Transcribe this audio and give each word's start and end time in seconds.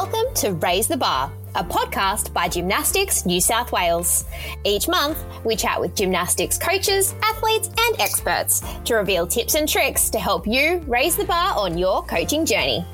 Welcome 0.00 0.32
to 0.36 0.52
Raise 0.52 0.86
the 0.86 0.96
Bar, 0.96 1.32
a 1.56 1.64
podcast 1.64 2.32
by 2.32 2.48
Gymnastics 2.48 3.26
New 3.26 3.40
South 3.40 3.72
Wales. 3.72 4.26
Each 4.62 4.86
month, 4.86 5.18
we 5.44 5.56
chat 5.56 5.80
with 5.80 5.96
gymnastics 5.96 6.56
coaches, 6.56 7.16
athletes, 7.20 7.66
and 7.66 8.00
experts 8.00 8.62
to 8.84 8.94
reveal 8.94 9.26
tips 9.26 9.56
and 9.56 9.68
tricks 9.68 10.08
to 10.10 10.20
help 10.20 10.46
you 10.46 10.78
raise 10.86 11.16
the 11.16 11.24
bar 11.24 11.52
on 11.58 11.76
your 11.76 12.04
coaching 12.04 12.46
journey. 12.46 12.86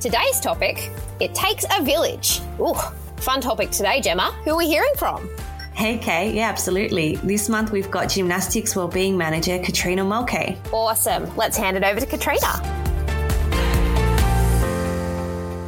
Today's 0.00 0.38
topic 0.38 0.90
it 1.18 1.34
takes 1.34 1.64
a 1.74 1.82
village. 1.82 2.42
Ooh, 2.60 2.74
fun 3.16 3.40
topic 3.40 3.70
today, 3.70 4.02
Gemma. 4.02 4.30
Who 4.44 4.50
are 4.50 4.58
we 4.58 4.66
hearing 4.66 4.92
from? 4.98 5.30
Hey, 5.72 5.96
Kay. 5.96 6.34
Yeah, 6.34 6.50
absolutely. 6.50 7.16
This 7.16 7.48
month 7.48 7.72
we've 7.72 7.90
got 7.90 8.10
Gymnastics 8.10 8.76
Wellbeing 8.76 9.16
Manager 9.16 9.58
Katrina 9.60 10.04
Mulcahy. 10.04 10.58
Awesome. 10.74 11.34
Let's 11.38 11.56
hand 11.56 11.78
it 11.78 11.84
over 11.84 12.00
to 12.00 12.06
Katrina. 12.06 12.79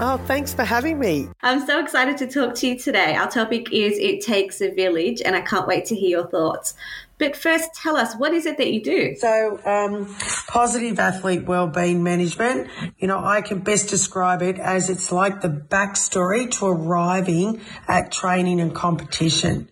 Oh, 0.05 0.17
thanks 0.27 0.53
for 0.53 0.65
having 0.65 0.99
me. 0.99 1.29
I'm 1.43 1.65
so 1.65 1.79
excited 1.79 2.17
to 2.17 2.27
talk 2.27 2.57
to 2.57 2.67
you 2.67 2.77
today. 2.77 3.15
Our 3.15 3.31
topic 3.31 3.73
is 3.73 3.97
It 4.01 4.21
Takes 4.21 4.61
a 4.61 4.75
Village, 4.75 5.23
and 5.25 5.37
I 5.37 5.43
can't 5.43 5.65
wait 5.65 5.85
to 5.87 5.95
hear 5.95 6.19
your 6.19 6.27
thoughts. 6.27 6.75
But 7.19 7.37
first, 7.37 7.73
tell 7.75 7.97
us, 7.97 8.17
what 8.17 8.35
is 8.35 8.45
it 8.45 8.57
that 8.57 8.73
you 8.73 8.83
do? 8.83 9.15
So, 9.15 9.61
um, 9.65 10.13
positive 10.49 10.99
athlete 10.99 11.45
wellbeing 11.45 12.03
management, 12.03 12.69
you 12.99 13.07
know, 13.07 13.25
I 13.25 13.43
can 13.43 13.61
best 13.61 13.91
describe 13.91 14.43
it 14.43 14.59
as 14.59 14.91
it's 14.91 15.13
like 15.13 15.41
the 15.41 15.49
backstory 15.49 16.51
to 16.59 16.67
arriving 16.67 17.61
at 17.87 18.11
training 18.11 18.61
and 18.61 18.75
competition. 18.75 19.71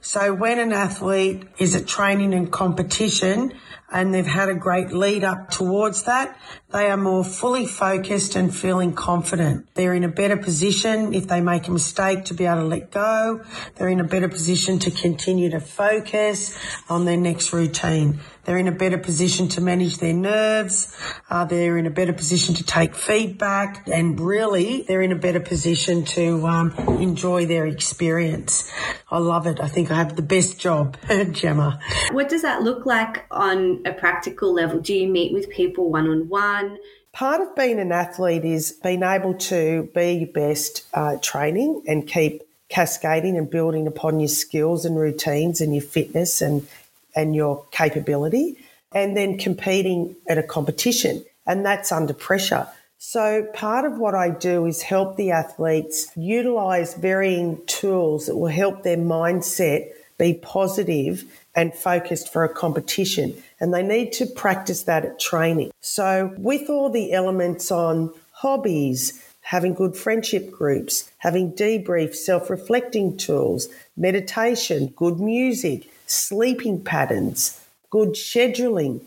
So 0.00 0.32
when 0.32 0.60
an 0.60 0.72
athlete 0.72 1.44
is 1.58 1.74
at 1.74 1.88
training 1.88 2.34
and 2.34 2.52
competition, 2.52 3.54
and 3.92 4.12
they've 4.12 4.26
had 4.26 4.48
a 4.48 4.54
great 4.54 4.90
lead 4.92 5.22
up 5.22 5.50
towards 5.50 6.04
that, 6.04 6.36
they 6.72 6.90
are 6.90 6.96
more 6.96 7.22
fully 7.22 7.66
focused 7.66 8.34
and 8.34 8.54
feeling 8.54 8.94
confident. 8.94 9.68
They're 9.74 9.92
in 9.92 10.04
a 10.04 10.08
better 10.08 10.38
position 10.38 11.12
if 11.12 11.28
they 11.28 11.42
make 11.42 11.68
a 11.68 11.70
mistake 11.70 12.24
to 12.26 12.34
be 12.34 12.46
able 12.46 12.62
to 12.62 12.64
let 12.64 12.90
go. 12.90 13.44
They're 13.76 13.90
in 13.90 14.00
a 14.00 14.04
better 14.04 14.28
position 14.28 14.78
to 14.80 14.90
continue 14.90 15.50
to 15.50 15.60
focus 15.60 16.58
on 16.88 17.04
their 17.04 17.18
next 17.18 17.52
routine. 17.52 18.20
They're 18.44 18.58
in 18.58 18.66
a 18.66 18.72
better 18.72 18.98
position 18.98 19.48
to 19.50 19.60
manage 19.60 19.98
their 19.98 20.14
nerves. 20.14 20.96
Uh, 21.30 21.44
they're 21.44 21.78
in 21.78 21.86
a 21.86 21.90
better 21.90 22.12
position 22.12 22.54
to 22.56 22.64
take 22.64 22.96
feedback 22.96 23.86
and 23.86 24.18
really 24.18 24.82
they're 24.88 25.02
in 25.02 25.12
a 25.12 25.16
better 25.16 25.38
position 25.38 26.04
to 26.06 26.44
um, 26.46 26.72
enjoy 27.00 27.46
their 27.46 27.66
experience. 27.66 28.70
I 29.10 29.18
love 29.18 29.46
it. 29.46 29.60
I 29.60 29.68
think 29.68 29.90
I 29.90 29.94
have 29.94 30.16
the 30.16 30.22
best 30.22 30.58
job, 30.58 30.96
Gemma. 31.32 31.78
What 32.10 32.28
does 32.28 32.42
that 32.42 32.62
look 32.62 32.84
like 32.86 33.26
on 33.30 33.81
a 33.84 33.92
practical 33.92 34.52
level? 34.52 34.80
Do 34.80 34.94
you 34.94 35.08
meet 35.08 35.32
with 35.32 35.50
people 35.50 35.90
one 35.90 36.08
on 36.08 36.28
one? 36.28 36.78
Part 37.12 37.40
of 37.40 37.54
being 37.54 37.78
an 37.78 37.92
athlete 37.92 38.44
is 38.44 38.72
being 38.72 39.02
able 39.02 39.34
to 39.34 39.90
be 39.94 40.12
your 40.12 40.28
best 40.28 40.86
uh, 40.94 41.16
training 41.20 41.82
and 41.86 42.06
keep 42.06 42.42
cascading 42.68 43.36
and 43.36 43.50
building 43.50 43.86
upon 43.86 44.18
your 44.18 44.28
skills 44.28 44.86
and 44.86 44.96
routines 44.96 45.60
and 45.60 45.74
your 45.74 45.82
fitness 45.82 46.40
and 46.40 46.66
and 47.14 47.36
your 47.36 47.66
capability, 47.70 48.56
and 48.92 49.14
then 49.16 49.36
competing 49.36 50.16
at 50.28 50.38
a 50.38 50.42
competition, 50.42 51.22
and 51.46 51.64
that's 51.64 51.92
under 51.92 52.14
pressure. 52.14 52.66
So, 52.96 53.46
part 53.52 53.84
of 53.84 53.98
what 53.98 54.14
I 54.14 54.30
do 54.30 54.64
is 54.66 54.82
help 54.82 55.16
the 55.16 55.32
athletes 55.32 56.10
utilize 56.16 56.94
varying 56.94 57.60
tools 57.66 58.26
that 58.26 58.36
will 58.36 58.46
help 58.46 58.82
their 58.82 58.96
mindset 58.96 59.90
be 60.18 60.34
positive 60.34 61.24
and 61.54 61.74
focused 61.74 62.32
for 62.32 62.44
a 62.44 62.48
competition. 62.48 63.42
And 63.62 63.72
they 63.72 63.84
need 63.84 64.12
to 64.14 64.26
practice 64.26 64.82
that 64.82 65.04
at 65.04 65.20
training. 65.20 65.70
So, 65.80 66.34
with 66.36 66.68
all 66.68 66.90
the 66.90 67.12
elements 67.12 67.70
on 67.70 68.12
hobbies, 68.32 69.22
having 69.42 69.72
good 69.72 69.96
friendship 69.96 70.50
groups, 70.50 71.12
having 71.18 71.52
debrief, 71.52 72.16
self 72.16 72.50
reflecting 72.50 73.16
tools, 73.16 73.68
meditation, 73.96 74.88
good 74.96 75.20
music, 75.20 75.88
sleeping 76.06 76.82
patterns, 76.82 77.64
good 77.88 78.14
scheduling, 78.14 79.00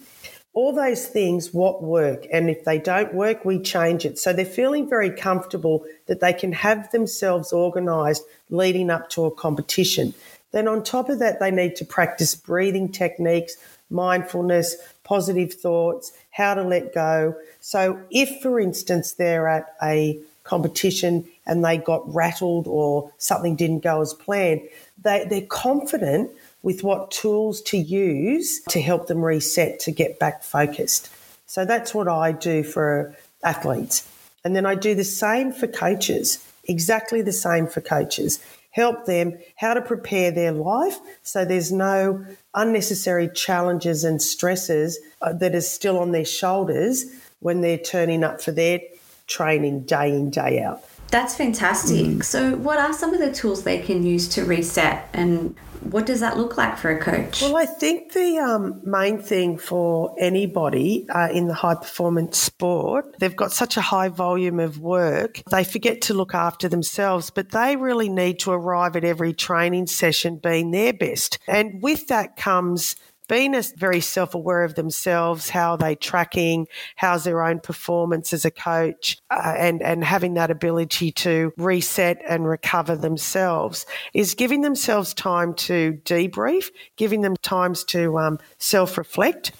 all 0.54 0.72
those 0.72 1.06
things 1.06 1.54
what 1.54 1.84
work. 1.84 2.26
And 2.32 2.50
if 2.50 2.64
they 2.64 2.80
don't 2.80 3.14
work 3.14 3.44
we 3.44 3.60
change 3.60 4.06
it. 4.06 4.18
So 4.18 4.32
they're 4.32 4.46
feeling 4.46 4.88
very 4.90 5.12
comfortable 5.12 5.86
that 6.06 6.22
they 6.22 6.32
can 6.32 6.54
have 6.54 6.92
themselves 6.92 7.52
organized 7.52 8.24
leading 8.50 8.90
up 8.90 9.10
to 9.10 9.26
a 9.26 9.32
competition. 9.32 10.14
Then 10.54 10.70
on 10.70 10.82
top 10.82 11.10
of 11.10 11.20
that 11.20 11.42
they 11.42 11.52
need 11.52 11.76
to 11.76 11.86
practice 11.86 12.36
breathing 12.36 12.90
techniques 12.90 13.58
mindfulness 13.96 14.76
positive 15.04 15.54
thoughts 15.54 16.12
how 16.32 16.54
to 16.54 16.64
let 16.64 16.94
go 16.94 17.36
so 17.62 18.00
if 18.12 18.42
for 18.42 18.60
instance 18.60 19.14
they're 19.14 19.48
at 19.48 19.76
a 19.82 20.20
competition 20.44 21.26
and 21.48 21.66
they 21.66 21.78
got 21.78 22.02
rattled 22.14 22.68
or 22.68 23.12
something 23.18 23.56
didn't 23.56 23.80
go 23.80 24.02
as 24.02 24.14
planned 24.14 24.62
they, 25.02 25.26
they're 25.30 25.48
confident 25.48 26.32
with 26.66 26.84
what 26.84 27.12
tools 27.12 27.62
to 27.62 27.78
use 27.78 28.60
to 28.70 28.82
help 28.82 29.08
them 29.08 29.24
reset 29.24 29.80
to 29.80 29.92
get 29.92 30.18
back 30.18 30.44
focused. 30.44 31.10
So 31.46 31.64
that's 31.64 31.94
what 31.94 32.08
I 32.08 32.32
do 32.32 32.64
for 32.64 33.16
athletes. 33.44 34.10
And 34.44 34.56
then 34.56 34.66
I 34.66 34.74
do 34.74 34.96
the 34.96 35.04
same 35.04 35.54
for 35.54 35.68
coaches, 35.68 36.44
exactly 36.64 37.22
the 37.22 37.32
same 37.32 37.68
for 37.68 37.82
coaches. 37.82 38.44
Help 38.76 39.06
them 39.06 39.40
how 39.56 39.74
to 39.74 39.82
prepare 39.82 40.32
their 40.32 40.52
life 40.52 41.00
so 41.24 41.46
there's 41.46 41.72
no 41.72 42.26
unnecessary 42.54 43.30
challenges 43.34 44.04
and 44.04 44.22
stresses 44.22 45.00
uh, 45.22 45.32
that 45.32 45.56
are 45.56 45.62
still 45.62 45.98
on 45.98 46.12
their 46.12 46.26
shoulders 46.26 47.06
when 47.40 47.62
they're 47.62 47.78
turning 47.78 48.22
up 48.22 48.42
for 48.42 48.52
their 48.52 48.82
training 49.28 49.80
day 49.86 50.10
in, 50.10 50.30
day 50.30 50.62
out. 50.62 50.84
That's 51.12 51.36
fantastic. 51.36 52.06
Mm. 52.06 52.24
So, 52.24 52.56
what 52.56 52.80
are 52.80 52.94
some 52.94 53.14
of 53.14 53.20
the 53.20 53.32
tools 53.32 53.64
they 53.64 53.80
can 53.80 54.06
use 54.06 54.28
to 54.30 54.44
reset 54.44 55.10
and 55.14 55.56
what 55.92 56.06
does 56.06 56.20
that 56.22 56.38
look 56.38 56.58
like 56.58 56.78
for 56.78 56.90
a 56.90 57.00
coach? 57.00 57.42
Well, 57.42 57.58
I 57.58 57.66
think 57.66 58.14
the 58.14 58.40
um, 58.40 58.82
main 58.84 59.20
thing 59.20 59.58
for 59.58 60.16
anybody 60.20 61.08
uh, 61.10 61.30
in 61.32 61.48
the 61.48 61.54
high 61.54 61.76
performance 61.76 62.38
sport, 62.38 63.16
they've 63.20 63.36
got 63.36 63.52
such 63.52 63.78
a 63.78 63.82
high 63.82 64.10
volume 64.10 64.60
of 64.60 64.80
work, 64.80 65.42
they 65.52 65.64
forget 65.64 66.02
to 66.04 66.14
look 66.14 66.34
after 66.34 66.68
themselves, 66.68 67.30
but 67.30 67.52
they 67.52 67.76
really 67.76 68.10
need 68.10 68.40
to 68.40 68.52
arrive 68.52 68.96
at 68.96 69.04
every 69.04 69.34
training 69.34 69.88
session 69.88 70.38
being 70.38 70.72
their 70.72 70.94
best. 70.94 71.38
And 71.48 71.82
with 71.82 72.08
that 72.08 72.36
comes 72.36 72.96
being 73.28 73.60
very 73.78 74.00
self 74.00 74.36
aware 74.36 74.64
of 74.64 74.76
themselves, 74.76 75.50
how 75.50 75.72
are 75.72 75.78
they 75.78 75.96
tracking, 75.96 76.68
how's 76.96 77.24
their 77.24 77.44
own 77.44 77.60
performance 77.60 78.34
as 78.34 78.46
a 78.46 78.52
coach, 78.52 79.18
uh, 79.30 79.56
and, 79.58 79.82
and 79.82 80.04
having 80.04 80.36
that 80.36 80.52
ability 80.52 81.12
to 81.12 81.54
reset 81.58 82.22
and 82.28 82.48
recover 82.48 82.96
themselves 82.96 83.86
is 84.14 84.34
giving 84.34 84.62
themselves 84.62 85.14
time 85.14 85.54
to 85.54 86.00
debrief, 86.06 86.70
giving 86.98 87.22
them 87.22 87.36
times 87.38 87.84
to 87.86 88.18
um, 88.18 88.40
self 88.58 88.98
reflect 88.98 89.52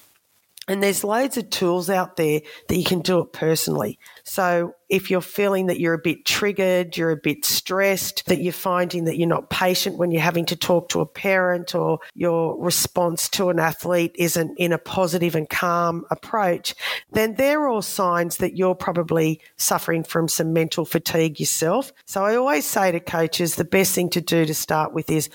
and 0.68 0.82
there's 0.82 1.04
loads 1.04 1.38
of 1.38 1.50
tools 1.50 1.90
out 1.90 2.16
there 2.16 2.42
that 2.68 2.76
you 2.76 2.84
can 2.84 3.02
do 3.02 3.20
it 3.20 3.34
personally. 3.34 4.00
So 4.24 4.74
if 4.90 5.10
you're 5.10 5.22
feeling 5.22 5.68
that 5.68 5.80
you're 5.80 5.94
a 5.94 6.00
bit 6.00 6.26
triggered, 6.26 6.98
you're 6.98 7.12
a 7.12 7.18
bit 7.18 7.46
stressed, 7.46 8.26
that 8.26 8.42
you're 8.42 8.54
finding 8.54 9.06
that 9.06 9.18
you're 9.18 9.28
not 9.28 9.50
patient 9.50 9.98
when 9.98 10.12
you're 10.12 10.22
having 10.22 10.46
to 10.48 10.56
talk 10.56 10.90
to 10.90 11.02
a 11.02 11.06
parent 11.06 11.76
or 11.76 12.00
your 12.14 12.60
response 12.62 13.30
to 13.30 13.50
an 13.50 13.60
athlete 13.60 14.16
isn't 14.16 14.58
in 14.58 14.74
a 14.74 14.78
positive 14.78 15.36
and 15.36 15.50
calm 15.50 16.06
approach, 16.12 16.76
then 17.12 17.36
they're 17.36 17.68
all 17.68 17.82
signs 17.82 18.38
that 18.38 18.58
you're 18.58 18.76
probably 18.76 19.42
suffering 19.58 20.04
from 20.04 20.28
some 20.28 20.54
mental 20.54 20.86
fatigue 20.86 21.40
yourself. 21.40 21.94
So 22.06 22.24
I 22.24 22.36
always 22.36 22.66
say 22.66 22.92
to 22.92 23.00
coaches, 23.00 23.56
the 23.56 23.66
best 23.66 23.94
thing 23.94 24.10
to 24.12 24.22
do 24.22 24.46
to 24.46 24.54
start 24.54 24.94
with 24.94 25.10
is 25.10 25.30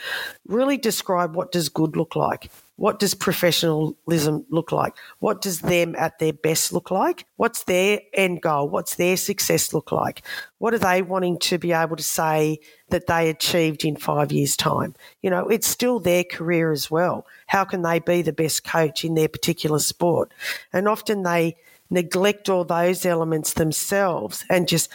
really 0.46 0.76
describe 0.76 1.34
what 1.36 1.52
does 1.52 1.68
good 1.68 1.96
look 1.96 2.16
like 2.16 2.50
what 2.80 2.98
does 2.98 3.12
professionalism 3.12 4.46
look 4.48 4.72
like? 4.72 4.96
What 5.18 5.42
does 5.42 5.60
them 5.60 5.94
at 5.98 6.18
their 6.18 6.32
best 6.32 6.72
look 6.72 6.90
like? 6.90 7.26
What's 7.36 7.64
their 7.64 8.00
end 8.14 8.40
goal? 8.40 8.70
What's 8.70 8.94
their 8.94 9.18
success 9.18 9.74
look 9.74 9.92
like? 9.92 10.22
What 10.56 10.72
are 10.72 10.78
they 10.78 11.02
wanting 11.02 11.38
to 11.40 11.58
be 11.58 11.72
able 11.72 11.96
to 11.96 12.02
say 12.02 12.58
that 12.88 13.06
they 13.06 13.28
achieved 13.28 13.84
in 13.84 13.96
five 13.96 14.32
years' 14.32 14.56
time? 14.56 14.94
You 15.20 15.28
know, 15.28 15.46
it's 15.46 15.66
still 15.66 16.00
their 16.00 16.24
career 16.24 16.72
as 16.72 16.90
well. 16.90 17.26
How 17.48 17.64
can 17.64 17.82
they 17.82 17.98
be 17.98 18.22
the 18.22 18.32
best 18.32 18.64
coach 18.64 19.04
in 19.04 19.12
their 19.12 19.28
particular 19.28 19.78
sport? 19.78 20.32
And 20.72 20.88
often 20.88 21.22
they 21.22 21.56
neglect 21.90 22.48
all 22.48 22.64
those 22.64 23.04
elements 23.04 23.52
themselves 23.52 24.42
and 24.48 24.66
just 24.66 24.88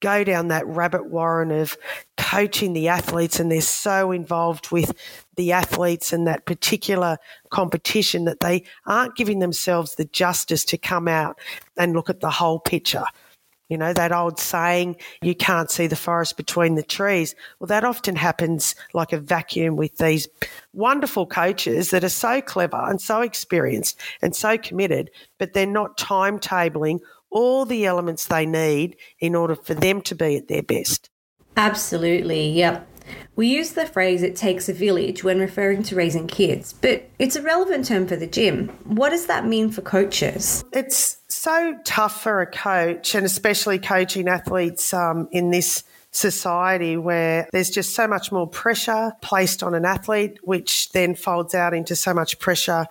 go 0.00 0.24
down 0.24 0.48
that 0.48 0.66
rabbit 0.66 1.06
warren 1.06 1.50
of 1.50 1.76
coaching 2.16 2.72
the 2.72 2.88
athletes 2.88 3.40
and 3.40 3.50
they're 3.50 3.60
so 3.60 4.12
involved 4.12 4.70
with 4.70 4.92
the 5.36 5.52
athletes 5.52 6.12
and 6.12 6.26
that 6.26 6.46
particular 6.46 7.16
competition 7.50 8.24
that 8.24 8.40
they 8.40 8.62
aren't 8.86 9.16
giving 9.16 9.38
themselves 9.38 9.94
the 9.94 10.04
justice 10.06 10.64
to 10.64 10.78
come 10.78 11.08
out 11.08 11.38
and 11.76 11.94
look 11.94 12.10
at 12.10 12.20
the 12.20 12.30
whole 12.30 12.58
picture. 12.58 13.04
You 13.70 13.78
know, 13.78 13.94
that 13.94 14.12
old 14.12 14.38
saying, 14.38 14.96
you 15.22 15.34
can't 15.34 15.70
see 15.70 15.86
the 15.86 15.96
forest 15.96 16.36
between 16.36 16.74
the 16.74 16.82
trees. 16.82 17.34
Well, 17.58 17.66
that 17.68 17.82
often 17.82 18.14
happens 18.14 18.74
like 18.92 19.12
a 19.12 19.18
vacuum 19.18 19.76
with 19.76 19.96
these 19.96 20.28
wonderful 20.74 21.26
coaches 21.26 21.90
that 21.90 22.04
are 22.04 22.10
so 22.10 22.42
clever 22.42 22.76
and 22.76 23.00
so 23.00 23.22
experienced 23.22 23.98
and 24.20 24.36
so 24.36 24.58
committed, 24.58 25.10
but 25.38 25.54
they're 25.54 25.66
not 25.66 25.96
timetabling 25.96 27.00
all 27.34 27.66
the 27.66 27.84
elements 27.84 28.26
they 28.26 28.46
need 28.46 28.96
in 29.18 29.34
order 29.34 29.54
for 29.54 29.74
them 29.74 30.00
to 30.00 30.14
be 30.14 30.36
at 30.36 30.48
their 30.48 30.62
best. 30.62 31.10
Absolutely, 31.56 32.48
yep. 32.48 32.88
We 33.36 33.48
use 33.48 33.72
the 33.72 33.84
phrase 33.84 34.22
it 34.22 34.36
takes 34.36 34.68
a 34.68 34.72
village 34.72 35.24
when 35.24 35.38
referring 35.38 35.82
to 35.84 35.96
raising 35.96 36.26
kids, 36.26 36.72
but 36.72 37.10
it's 37.18 37.36
a 37.36 37.42
relevant 37.42 37.86
term 37.86 38.06
for 38.06 38.16
the 38.16 38.26
gym. 38.26 38.68
What 38.84 39.10
does 39.10 39.26
that 39.26 39.46
mean 39.46 39.70
for 39.70 39.82
coaches? 39.82 40.64
It's 40.72 41.18
so 41.28 41.76
tough 41.84 42.22
for 42.22 42.40
a 42.40 42.46
coach, 42.46 43.14
and 43.14 43.26
especially 43.26 43.78
coaching 43.78 44.28
athletes 44.28 44.94
um, 44.94 45.28
in 45.32 45.50
this 45.50 45.84
society 46.12 46.96
where 46.96 47.48
there's 47.52 47.70
just 47.70 47.94
so 47.94 48.06
much 48.06 48.30
more 48.30 48.46
pressure 48.46 49.12
placed 49.20 49.62
on 49.62 49.74
an 49.74 49.84
athlete, 49.84 50.38
which 50.42 50.90
then 50.92 51.14
folds 51.14 51.54
out 51.54 51.74
into 51.74 51.96
so 51.96 52.14
much 52.14 52.38
pressure 52.38 52.86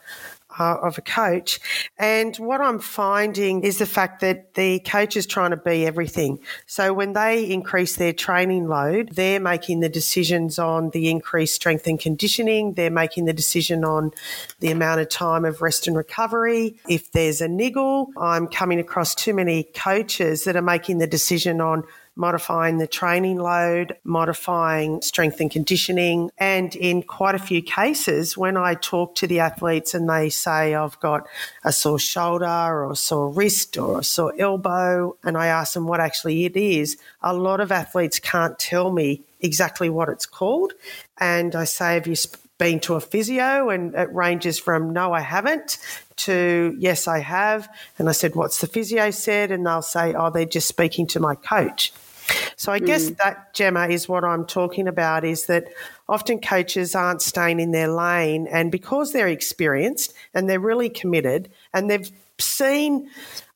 uh, 0.59 0.77
of 0.81 0.97
a 0.97 1.01
coach. 1.01 1.59
And 1.97 2.35
what 2.37 2.61
I'm 2.61 2.79
finding 2.79 3.63
is 3.63 3.77
the 3.77 3.85
fact 3.85 4.21
that 4.21 4.53
the 4.53 4.79
coach 4.79 5.15
is 5.15 5.25
trying 5.25 5.51
to 5.51 5.57
be 5.57 5.85
everything. 5.85 6.39
So 6.65 6.93
when 6.93 7.13
they 7.13 7.49
increase 7.49 7.95
their 7.95 8.13
training 8.13 8.67
load, 8.67 9.09
they're 9.13 9.39
making 9.39 9.79
the 9.79 9.89
decisions 9.89 10.59
on 10.59 10.89
the 10.91 11.09
increased 11.09 11.55
strength 11.55 11.87
and 11.87 11.99
conditioning. 11.99 12.73
They're 12.73 12.89
making 12.89 13.25
the 13.25 13.33
decision 13.33 13.83
on 13.83 14.11
the 14.59 14.71
amount 14.71 15.01
of 15.01 15.09
time 15.09 15.45
of 15.45 15.61
rest 15.61 15.87
and 15.87 15.95
recovery. 15.95 16.79
If 16.87 17.11
there's 17.11 17.41
a 17.41 17.47
niggle, 17.47 18.11
I'm 18.17 18.47
coming 18.47 18.79
across 18.79 19.15
too 19.15 19.33
many 19.33 19.63
coaches 19.63 20.43
that 20.43 20.55
are 20.55 20.61
making 20.61 20.99
the 20.99 21.07
decision 21.07 21.61
on 21.61 21.83
modifying 22.15 22.77
the 22.77 22.87
training 22.87 23.37
load, 23.37 23.95
modifying 24.03 25.01
strength 25.01 25.39
and 25.39 25.49
conditioning. 25.49 26.29
And 26.37 26.75
in 26.75 27.03
quite 27.03 27.35
a 27.35 27.39
few 27.39 27.61
cases, 27.61 28.37
when 28.37 28.55
I 28.55 28.75
talk 28.75 29.15
to 29.15 29.27
the 29.27 29.39
athletes 29.39 29.93
and 29.93 30.09
they 30.09 30.29
say, 30.29 30.75
I've 30.75 30.99
got 30.99 31.27
a 31.63 31.71
sore 31.71 31.99
shoulder 31.99 32.45
or 32.45 32.91
a 32.91 32.95
sore 32.95 33.29
wrist 33.29 33.77
or 33.77 33.99
a 33.99 34.03
sore 34.03 34.33
elbow, 34.37 35.17
and 35.23 35.37
I 35.37 35.47
ask 35.47 35.73
them 35.73 35.87
what 35.87 35.99
actually 35.99 36.45
it 36.45 36.55
is, 36.55 36.97
a 37.21 37.33
lot 37.33 37.59
of 37.59 37.71
athletes 37.71 38.19
can't 38.19 38.57
tell 38.59 38.91
me 38.91 39.21
exactly 39.39 39.89
what 39.89 40.09
it's 40.09 40.25
called. 40.25 40.73
And 41.17 41.55
I 41.55 41.63
say, 41.65 41.95
Have 41.95 42.07
you 42.07 42.15
been 42.57 42.79
to 42.81 42.93
a 42.93 43.01
physio? 43.01 43.69
And 43.69 43.95
it 43.95 44.13
ranges 44.13 44.59
from 44.59 44.93
no, 44.93 45.13
I 45.13 45.21
haven't 45.21 45.79
to 46.15 46.75
yes, 46.79 47.07
I 47.07 47.19
have. 47.19 47.67
And 47.97 48.07
I 48.07 48.11
said, 48.11 48.35
What's 48.35 48.59
the 48.59 48.67
physio 48.67 49.11
said? 49.11 49.51
And 49.51 49.65
they'll 49.65 49.81
say, 49.81 50.13
Oh, 50.13 50.29
they're 50.29 50.45
just 50.45 50.67
speaking 50.67 51.07
to 51.07 51.19
my 51.19 51.35
coach. 51.35 51.91
So 52.55 52.71
I 52.71 52.79
mm. 52.79 52.85
guess 52.85 53.09
that 53.11 53.53
Gemma 53.53 53.87
is 53.87 54.07
what 54.07 54.23
I'm 54.23 54.45
talking 54.45 54.87
about 54.87 55.23
is 55.23 55.45
that 55.47 55.67
often 56.07 56.39
coaches 56.39 56.95
aren't 56.95 57.21
staying 57.21 57.59
in 57.59 57.71
their 57.71 57.87
lane 57.87 58.47
and 58.47 58.71
because 58.71 59.13
they're 59.13 59.27
experienced 59.27 60.13
and 60.33 60.49
they're 60.49 60.59
really 60.59 60.89
committed 60.89 61.49
and 61.73 61.89
they've 61.89 62.11
seen 62.39 63.09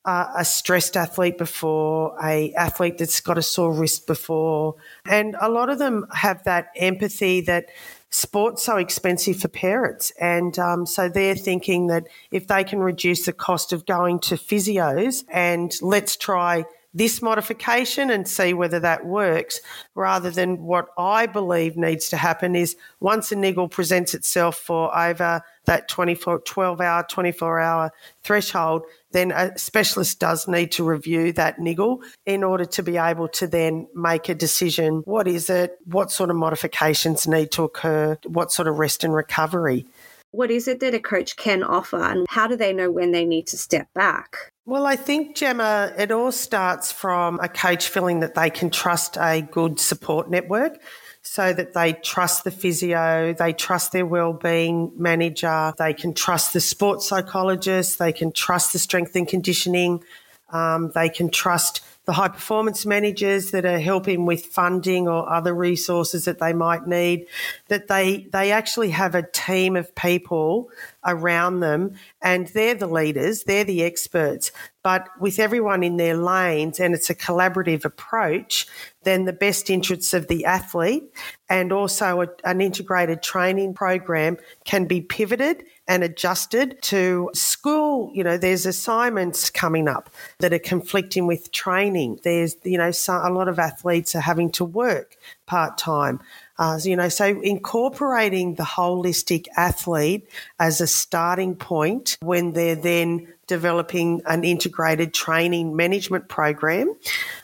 uh, 0.04 0.32
a 0.36 0.44
stressed 0.44 0.96
athlete 0.96 1.36
before, 1.36 2.16
a 2.24 2.52
athlete 2.54 2.98
that's 2.98 3.20
got 3.20 3.36
a 3.36 3.42
sore 3.42 3.72
wrist 3.72 4.06
before, 4.06 4.76
and 5.04 5.36
a 5.40 5.50
lot 5.50 5.68
of 5.68 5.78
them 5.78 6.06
have 6.14 6.42
that 6.44 6.68
empathy 6.76 7.42
that 7.42 7.68
sport's 8.10 8.62
so 8.62 8.76
expensive 8.76 9.38
for 9.38 9.48
parents. 9.48 10.10
And 10.18 10.58
um, 10.58 10.86
so 10.86 11.08
they're 11.08 11.34
thinking 11.34 11.88
that 11.88 12.06
if 12.30 12.46
they 12.46 12.64
can 12.64 12.78
reduce 12.78 13.26
the 13.26 13.34
cost 13.34 13.72
of 13.72 13.84
going 13.84 14.20
to 14.20 14.36
physios 14.36 15.24
and 15.30 15.74
let's 15.82 16.16
try 16.16 16.64
this 16.98 17.22
modification 17.22 18.10
and 18.10 18.26
see 18.26 18.52
whether 18.52 18.80
that 18.80 19.06
works 19.06 19.60
rather 19.94 20.30
than 20.30 20.62
what 20.62 20.88
I 20.98 21.26
believe 21.26 21.76
needs 21.76 22.08
to 22.08 22.16
happen 22.16 22.56
is 22.56 22.76
once 23.00 23.30
a 23.30 23.36
niggle 23.36 23.68
presents 23.68 24.14
itself 24.14 24.56
for 24.56 24.96
over 24.96 25.42
that 25.66 25.86
24, 25.88 26.40
12 26.40 26.80
hour, 26.80 27.06
24 27.08 27.60
hour 27.60 27.92
threshold, 28.24 28.82
then 29.12 29.30
a 29.30 29.56
specialist 29.56 30.18
does 30.18 30.48
need 30.48 30.72
to 30.72 30.82
review 30.82 31.32
that 31.34 31.58
niggle 31.58 32.02
in 32.26 32.42
order 32.42 32.64
to 32.64 32.82
be 32.82 32.96
able 32.96 33.28
to 33.28 33.46
then 33.46 33.86
make 33.94 34.28
a 34.28 34.34
decision. 34.34 35.02
What 35.04 35.28
is 35.28 35.48
it? 35.48 35.78
What 35.84 36.10
sort 36.10 36.30
of 36.30 36.36
modifications 36.36 37.28
need 37.28 37.52
to 37.52 37.62
occur? 37.62 38.18
What 38.26 38.50
sort 38.50 38.66
of 38.66 38.78
rest 38.78 39.04
and 39.04 39.14
recovery? 39.14 39.86
What 40.30 40.50
is 40.50 40.68
it 40.68 40.80
that 40.80 40.94
a 40.94 41.00
coach 41.00 41.36
can 41.36 41.62
offer 41.62 42.02
and 42.02 42.26
how 42.28 42.46
do 42.46 42.56
they 42.56 42.72
know 42.72 42.90
when 42.90 43.12
they 43.12 43.24
need 43.24 43.46
to 43.48 43.58
step 43.58 43.88
back? 43.94 44.52
Well, 44.66 44.86
I 44.86 44.96
think, 44.96 45.34
Gemma, 45.34 45.94
it 45.96 46.10
all 46.10 46.30
starts 46.30 46.92
from 46.92 47.40
a 47.40 47.48
coach 47.48 47.88
feeling 47.88 48.20
that 48.20 48.34
they 48.34 48.50
can 48.50 48.68
trust 48.68 49.16
a 49.16 49.40
good 49.40 49.80
support 49.80 50.28
network 50.28 50.78
so 51.22 51.52
that 51.54 51.72
they 51.72 51.94
trust 51.94 52.44
the 52.44 52.50
physio, 52.50 53.32
they 53.32 53.52
trust 53.54 53.92
their 53.92 54.04
well-being 54.04 54.92
manager, 54.96 55.72
they 55.78 55.94
can 55.94 56.12
trust 56.12 56.52
the 56.52 56.60
sports 56.60 57.08
psychologist, 57.08 57.98
they 57.98 58.12
can 58.12 58.30
trust 58.30 58.72
the 58.72 58.78
strength 58.78 59.16
and 59.16 59.26
conditioning, 59.26 60.02
um, 60.50 60.90
they 60.94 61.08
can 61.08 61.30
trust 61.30 61.82
the 62.08 62.14
high 62.14 62.28
performance 62.28 62.86
managers 62.86 63.50
that 63.50 63.66
are 63.66 63.78
helping 63.78 64.24
with 64.24 64.46
funding 64.46 65.06
or 65.06 65.30
other 65.30 65.54
resources 65.54 66.24
that 66.24 66.38
they 66.38 66.54
might 66.54 66.86
need, 66.86 67.26
that 67.68 67.88
they, 67.88 68.26
they 68.32 68.50
actually 68.50 68.88
have 68.88 69.14
a 69.14 69.30
team 69.30 69.76
of 69.76 69.94
people 69.94 70.70
around 71.04 71.60
them 71.60 71.92
and 72.22 72.46
they're 72.48 72.74
the 72.74 72.86
leaders, 72.86 73.44
they're 73.44 73.62
the 73.62 73.84
experts. 73.84 74.52
But 74.82 75.06
with 75.20 75.38
everyone 75.38 75.82
in 75.82 75.98
their 75.98 76.16
lanes 76.16 76.80
and 76.80 76.94
it's 76.94 77.10
a 77.10 77.14
collaborative 77.14 77.84
approach, 77.84 78.66
then 79.02 79.26
the 79.26 79.34
best 79.34 79.68
interests 79.68 80.14
of 80.14 80.28
the 80.28 80.46
athlete 80.46 81.04
and 81.50 81.72
also 81.72 82.22
a, 82.22 82.28
an 82.42 82.62
integrated 82.62 83.22
training 83.22 83.74
program 83.74 84.38
can 84.64 84.86
be 84.86 85.02
pivoted 85.02 85.62
and 85.88 86.04
adjusted 86.04 86.80
to 86.82 87.30
school. 87.32 88.12
You 88.14 88.22
know, 88.22 88.36
there's 88.36 88.66
assignments 88.66 89.50
coming 89.50 89.88
up 89.88 90.10
that 90.38 90.52
are 90.52 90.58
conflicting 90.58 91.26
with 91.26 91.50
training. 91.50 92.20
There's, 92.22 92.56
you 92.62 92.78
know, 92.78 92.90
so 92.90 93.20
a 93.24 93.30
lot 93.30 93.48
of 93.48 93.58
athletes 93.58 94.14
are 94.14 94.20
having 94.20 94.52
to 94.52 94.64
work 94.64 95.16
part 95.46 95.78
time. 95.78 96.20
Uh, 96.58 96.78
you 96.82 96.96
know, 96.96 97.08
so 97.08 97.40
incorporating 97.40 98.56
the 98.56 98.64
holistic 98.64 99.46
athlete 99.56 100.28
as 100.58 100.80
a 100.80 100.86
starting 100.86 101.54
point 101.56 102.18
when 102.20 102.52
they're 102.52 102.74
then 102.74 103.32
developing 103.46 104.20
an 104.26 104.44
integrated 104.44 105.14
training 105.14 105.74
management 105.74 106.28
program. 106.28 106.94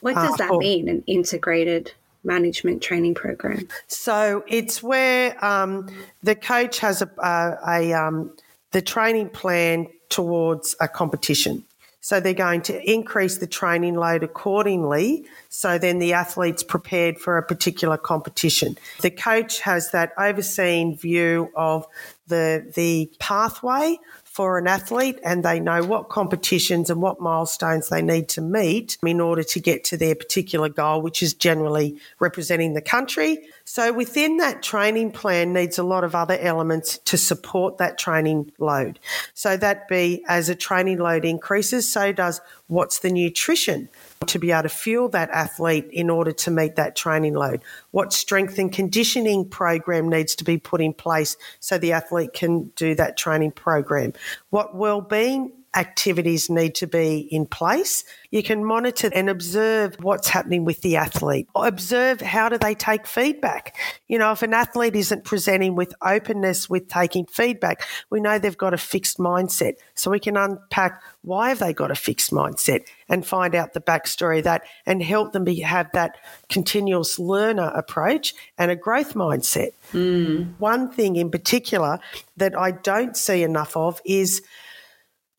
What 0.00 0.16
does 0.16 0.34
uh, 0.34 0.36
that 0.36 0.52
mean, 0.58 0.88
an 0.88 1.02
integrated 1.06 1.92
management 2.24 2.82
training 2.82 3.14
program? 3.14 3.68
So 3.86 4.44
it's 4.48 4.82
where 4.82 5.42
um, 5.44 5.88
the 6.22 6.34
coach 6.34 6.78
has 6.80 7.02
a, 7.02 7.10
a, 7.18 7.58
a 7.68 7.92
um, 7.92 8.32
the 8.72 8.82
training 8.82 9.30
plan 9.30 9.86
towards 10.08 10.76
a 10.80 10.88
competition. 10.88 11.64
So 12.00 12.20
they're 12.20 12.34
going 12.34 12.60
to 12.62 12.90
increase 12.90 13.38
the 13.38 13.46
training 13.46 13.94
load 13.94 14.22
accordingly. 14.22 15.24
So 15.48 15.78
then 15.78 16.00
the 16.00 16.12
athlete's 16.12 16.62
prepared 16.62 17.18
for 17.18 17.38
a 17.38 17.42
particular 17.42 17.96
competition. 17.96 18.76
The 19.00 19.10
coach 19.10 19.60
has 19.60 19.90
that 19.92 20.12
overseen 20.18 20.98
view 20.98 21.50
of 21.56 21.86
the, 22.26 22.70
the 22.74 23.10
pathway 23.20 23.98
for 24.34 24.58
an 24.58 24.66
athlete 24.66 25.16
and 25.22 25.44
they 25.44 25.60
know 25.60 25.84
what 25.84 26.08
competitions 26.08 26.90
and 26.90 27.00
what 27.00 27.20
milestones 27.20 27.88
they 27.88 28.02
need 28.02 28.28
to 28.28 28.40
meet 28.40 28.98
in 29.06 29.20
order 29.20 29.44
to 29.44 29.60
get 29.60 29.84
to 29.84 29.96
their 29.96 30.16
particular 30.16 30.68
goal, 30.68 31.00
which 31.00 31.22
is 31.22 31.32
generally 31.32 31.96
representing 32.18 32.74
the 32.74 32.82
country. 32.82 33.38
So 33.64 33.92
within 33.92 34.38
that 34.38 34.60
training 34.60 35.12
plan 35.12 35.52
needs 35.52 35.78
a 35.78 35.84
lot 35.84 36.02
of 36.02 36.16
other 36.16 36.36
elements 36.36 36.98
to 37.04 37.16
support 37.16 37.78
that 37.78 37.96
training 37.96 38.50
load. 38.58 38.98
So 39.34 39.56
that 39.56 39.86
be 39.86 40.24
as 40.26 40.48
a 40.48 40.56
training 40.56 40.98
load 40.98 41.24
increases, 41.24 41.88
so 41.88 42.10
does 42.10 42.40
what's 42.66 42.98
the 42.98 43.12
nutrition 43.12 43.88
to 44.26 44.38
be 44.38 44.52
able 44.52 44.62
to 44.64 44.68
fuel 44.68 45.08
that 45.10 45.30
athlete 45.30 45.88
in 45.90 46.10
order 46.10 46.32
to 46.32 46.50
meet 46.50 46.76
that 46.76 46.96
training 46.96 47.34
load? 47.34 47.62
What 47.90 48.12
strength 48.12 48.58
and 48.58 48.72
conditioning 48.72 49.48
program 49.48 50.08
needs 50.08 50.34
to 50.36 50.44
be 50.44 50.58
put 50.58 50.80
in 50.80 50.92
place 50.92 51.36
so 51.60 51.78
the 51.78 51.92
athlete 51.92 52.32
can 52.32 52.72
do 52.76 52.94
that 52.94 53.16
training 53.16 53.52
program? 53.52 54.12
What 54.50 54.74
well-being 54.74 55.52
activities 55.74 56.48
need 56.48 56.74
to 56.76 56.86
be 56.86 57.28
in 57.30 57.46
place. 57.46 58.04
You 58.30 58.42
can 58.42 58.64
monitor 58.64 59.10
and 59.14 59.28
observe 59.28 59.96
what's 60.00 60.28
happening 60.28 60.64
with 60.64 60.82
the 60.82 60.96
athlete. 60.96 61.48
Observe 61.54 62.20
how 62.20 62.48
do 62.48 62.58
they 62.58 62.74
take 62.74 63.06
feedback. 63.06 63.76
You 64.08 64.18
know, 64.18 64.32
if 64.32 64.42
an 64.42 64.54
athlete 64.54 64.96
isn't 64.96 65.24
presenting 65.24 65.74
with 65.74 65.94
openness 66.02 66.68
with 66.68 66.88
taking 66.88 67.26
feedback, 67.26 67.82
we 68.10 68.20
know 68.20 68.38
they've 68.38 68.56
got 68.56 68.74
a 68.74 68.78
fixed 68.78 69.18
mindset. 69.18 69.74
So 69.94 70.10
we 70.10 70.18
can 70.20 70.36
unpack 70.36 71.02
why 71.22 71.48
have 71.48 71.58
they 71.58 71.72
got 71.72 71.90
a 71.90 71.94
fixed 71.94 72.30
mindset 72.30 72.84
and 73.08 73.24
find 73.24 73.54
out 73.54 73.72
the 73.72 73.80
backstory 73.80 74.38
of 74.38 74.44
that 74.44 74.62
and 74.84 75.02
help 75.02 75.32
them 75.32 75.44
be, 75.44 75.60
have 75.60 75.90
that 75.92 76.16
continuous 76.48 77.18
learner 77.18 77.72
approach 77.74 78.34
and 78.58 78.70
a 78.70 78.76
growth 78.76 79.14
mindset. 79.14 79.70
Mm. 79.92 80.54
One 80.58 80.90
thing 80.90 81.16
in 81.16 81.30
particular 81.30 81.98
that 82.36 82.56
I 82.58 82.72
don't 82.72 83.16
see 83.16 83.42
enough 83.42 83.76
of 83.76 84.00
is 84.04 84.42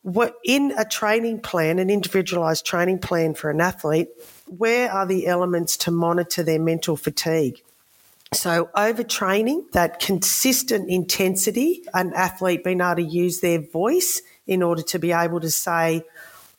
what 0.05 0.35
in 0.43 0.71
a 0.77 0.85
training 0.85 1.39
plan, 1.39 1.79
an 1.79 1.89
individualized 1.89 2.63
training 2.63 2.99
plan 2.99 3.33
for 3.33 3.49
an 3.49 3.59
athlete, 3.59 4.07
where 4.45 4.91
are 4.91 5.07
the 5.07 5.25
elements 5.25 5.77
to 5.77 5.89
monitor 5.89 6.43
their 6.43 6.59
mental 6.59 6.95
fatigue? 6.95 7.63
So, 8.31 8.69
overtraining, 8.75 9.71
that 9.71 9.99
consistent 9.99 10.91
intensity, 10.91 11.81
an 11.95 12.13
athlete 12.13 12.63
being 12.63 12.81
able 12.81 12.97
to 12.97 13.01
use 13.01 13.39
their 13.39 13.59
voice 13.59 14.21
in 14.45 14.61
order 14.61 14.83
to 14.83 14.99
be 14.99 15.11
able 15.11 15.39
to 15.39 15.49
say, 15.49 16.03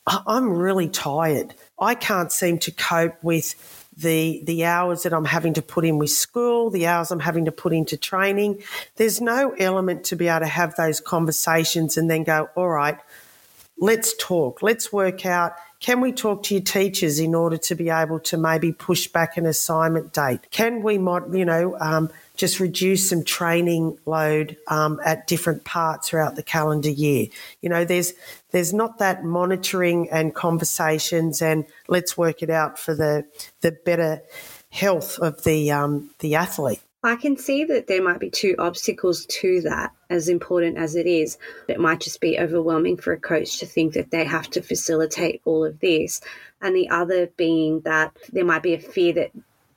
I'm 0.09 0.51
really 0.51 0.89
tired. 0.89 1.55
I 1.79 1.95
can't 1.95 2.33
seem 2.33 2.59
to 2.59 2.73
cope 2.73 3.23
with 3.23 3.55
the 3.97 4.43
the 4.45 4.65
hours 4.65 5.05
that 5.05 5.13
I'm 5.13 5.25
having 5.25 5.55
to 5.55 5.63
put 5.63 5.85
in 5.85 5.99
with 5.99 6.11
school, 6.11 6.71
the 6.71 6.89
hours 6.89 7.13
I'm 7.13 7.21
having 7.21 7.45
to 7.45 7.53
put 7.53 7.73
into 7.73 7.97
training. 7.97 8.65
There's 8.97 9.21
no 9.21 9.53
element 9.53 10.03
to 10.07 10.17
be 10.17 10.27
able 10.27 10.41
to 10.41 10.47
have 10.47 10.75
those 10.75 11.01
conversations 11.01 11.97
and 11.97 12.11
then 12.11 12.25
go, 12.25 12.49
all 12.57 12.71
right, 12.71 12.99
let's 13.79 14.15
talk, 14.19 14.63
let's 14.63 14.93
work 14.93 15.27
out. 15.27 15.53
Can 15.81 16.01
we 16.01 16.13
talk 16.13 16.43
to 16.45 16.55
your 16.55 16.63
teachers 16.63 17.19
in 17.19 17.35
order 17.35 17.59
to 17.59 17.75
be 17.75 17.91
able 17.91 18.19
to 18.21 18.37
maybe 18.37 18.73
push 18.73 19.09
back 19.09 19.37
an 19.37 19.45
assignment 19.45 20.13
date? 20.13 20.51
Can 20.51 20.83
we, 20.83 20.95
you 20.95 21.45
know, 21.45 21.77
um, 21.81 22.11
just 22.37 22.61
reduce 22.61 23.09
some 23.09 23.25
training 23.25 23.99
load 24.07 24.57
um, 24.69 25.01
at 25.05 25.27
different 25.27 25.65
parts 25.65 26.09
throughout 26.09 26.37
the 26.37 26.43
calendar 26.43 26.91
year. 26.91 27.27
You 27.61 27.69
know, 27.69 27.85
there's 27.85 28.13
there's 28.51 28.73
not 28.73 28.99
that 28.99 29.25
monitoring 29.25 30.09
and 30.11 30.35
conversations 30.35 31.43
and 31.43 31.67
let's 31.89 32.17
work 32.17 32.43
it 32.43 32.51
out 32.51 32.79
for 32.79 32.95
the 32.95 33.27
the 33.63 33.73
better 33.73 34.23
health 34.71 35.19
of 35.19 35.43
the 35.45 35.71
um, 35.73 36.11
the 36.21 36.35
athlete. 36.35 36.81
I 37.07 37.15
can 37.15 37.37
see 37.37 37.63
that 37.63 37.87
there 37.87 38.03
might 38.03 38.19
be 38.19 38.31
two 38.31 38.57
obstacles 38.59 39.27
to 39.27 39.61
that, 39.61 39.93
as 40.11 40.29
important 40.29 40.77
as 40.77 40.97
it 40.97 41.07
is. 41.07 41.39
It 41.69 41.79
might 41.79 42.01
just 42.01 42.21
be 42.21 42.37
overwhelming 42.37 42.97
for 42.97 43.13
a 43.13 43.21
coach 43.21 43.59
to 43.61 43.67
think 43.67 43.93
that 43.93 44.11
they 44.11 44.25
have 44.25 44.51
to 44.51 44.61
facilitate 44.61 45.41
all 45.45 45.65
of 45.65 45.79
this. 45.79 46.21
And 46.61 46.75
the 46.75 46.89
other 46.89 47.29
being 47.37 47.81
that 47.83 48.17
there 48.33 48.45
might 48.45 48.65
be 48.65 48.75
a 48.75 48.81
fear 48.81 49.13
that 49.13 49.31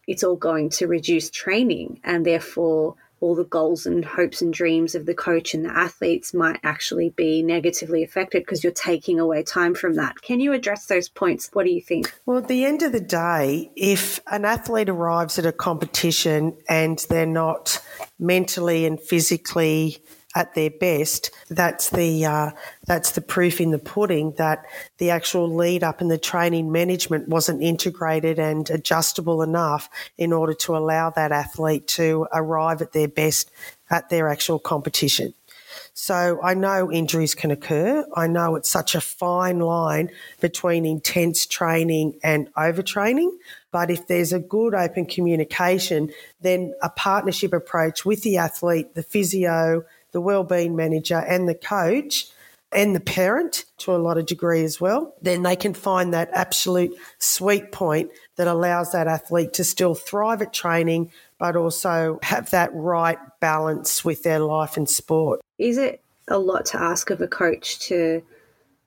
it's 0.08 0.24
all 0.24 0.38
going 0.38 0.72
to 0.72 0.88
reduce 0.88 1.30
training 1.30 2.00
and 2.04 2.26
therefore 2.26 2.96
all 3.22 3.36
the 3.36 3.46
goals 3.46 3.86
and 3.86 4.04
hopes 4.04 4.42
and 4.42 4.54
dreams 4.54 4.96
of 4.96 5.06
the 5.06 5.14
coach 5.14 5.54
and 5.54 5.66
the 5.66 5.70
athletes 5.70 6.34
might 6.34 6.60
actually 6.64 7.10
be 7.12 7.42
negatively 7.42 8.04
affected 8.04 8.44
because 8.44 8.64
you're 8.64 8.74
taking 8.74 9.20
away 9.20 9.44
time 9.44 9.74
from 9.74 9.96
that. 9.96 10.22
Can 10.22 10.40
you 10.40 10.54
address 10.54 10.86
those 10.86 11.10
points? 11.10 11.50
What 11.54 11.66
do 11.66 11.72
you 11.72 11.82
think? 11.82 12.14
Well, 12.26 12.38
at 12.38 12.48
the 12.48 12.66
end 12.66 12.82
of 12.82 12.92
the 12.92 13.00
day, 13.00 13.72
if 13.76 14.20
an 14.28 14.46
athlete 14.46 14.90
arrives 14.90 15.38
at 15.40 15.46
a 15.46 15.52
competition 15.52 16.58
and 16.68 17.06
they're 17.10 17.26
not 17.26 17.82
mentally 18.20 18.86
and 18.86 19.00
physically 19.00 20.02
at 20.36 20.54
their 20.54 20.70
best, 20.70 21.32
that's 21.50 21.90
the 21.90 22.26
uh, 22.26 22.52
that's 22.86 23.12
the 23.12 23.22
proof 23.22 23.60
in 23.60 23.72
the 23.72 23.80
pudding 23.80 24.34
that 24.38 24.66
the 25.00 25.10
actual 25.10 25.54
lead 25.54 25.84
up 25.84 26.02
and 26.02 26.12
the 26.12 26.18
training 26.18 26.72
management 26.72 27.28
wasn't 27.28 27.64
integrated 27.64 28.38
and 28.38 28.70
adjustable 28.70 29.42
enough 29.42 29.90
in 30.18 30.32
order 30.32 30.54
to 30.54 30.78
allow 30.78 31.10
that 31.10 31.32
athlete 31.32 31.88
to 31.88 32.28
arrive 32.32 32.82
at 32.82 32.94
their 32.94 33.08
best 33.08 33.50
at 33.90 34.10
their 34.10 34.30
actual 34.30 34.60
competition. 34.60 35.34
So 35.94 36.40
I 36.42 36.54
know 36.54 36.92
injuries 36.92 37.36
can 37.36 37.52
occur. 37.52 38.06
I 38.16 38.28
know 38.28 38.56
it's 38.56 38.72
such 38.72 38.96
a 38.96 39.02
fine 39.02 39.60
line 39.60 40.10
between 40.40 40.86
intense 40.86 41.46
training 41.46 42.20
and 42.24 42.54
overtraining. 42.54 43.32
But 43.72 43.92
if 43.92 44.08
there's 44.08 44.34
a 44.34 44.40
good 44.40 44.74
open 44.74 45.06
communication, 45.06 46.12
then 46.42 46.74
a 46.82 46.90
partnership 46.90 47.54
approach 47.54 48.06
with 48.06 48.24
the 48.24 48.38
athlete, 48.38 48.96
the 48.96 49.04
physio, 49.04 49.84
the 50.12 50.22
wellbeing 50.22 50.76
manager 50.76 51.18
and 51.18 51.48
the 51.48 51.56
coach 51.56 52.28
and 52.72 52.96
the 52.96 53.00
parent 53.00 53.66
to 53.78 53.96
a 53.96 53.98
lot 53.98 54.18
of 54.18 54.26
degree 54.26 54.64
as 54.64 54.80
well, 54.80 55.16
then 55.22 55.42
they 55.42 55.56
can 55.56 55.74
find 55.74 56.14
that 56.14 56.30
absolute 56.34 56.96
sweet 57.18 57.72
point 57.72 58.12
that 58.36 58.48
allows 58.48 58.92
that 58.92 59.08
athlete 59.08 59.54
to 59.54 59.64
still 59.64 59.96
thrive 59.96 60.42
at 60.42 60.54
training, 60.54 61.12
but 61.40 61.56
also 61.56 62.20
have 62.22 62.50
that 62.52 62.70
right 62.74 63.18
balance 63.40 64.06
with 64.06 64.24
their 64.24 64.40
life 64.40 64.78
and 64.78 64.88
sport. 64.90 65.42
Is 65.58 65.78
it 65.78 66.02
a 66.28 66.38
lot 66.38 66.66
to 66.68 66.80
ask 66.80 67.10
of 67.10 67.22
a 67.22 67.28
coach 67.28 67.80
to 67.88 68.22